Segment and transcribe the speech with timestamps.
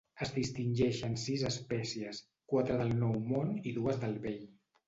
[0.25, 2.23] Es distingeixen sis espècies,
[2.55, 4.45] quatre del Nou Món i dues del Vell.